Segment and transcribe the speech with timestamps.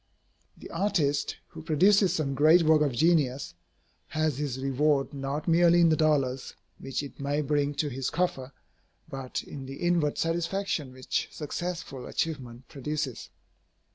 [0.57, 3.53] The artist, who produces some great work of genius,
[4.07, 8.51] has his reward not merely in the dollars which it may bring to his coffer,
[9.07, 13.29] but in the inward satisfaction which successful achievement produces.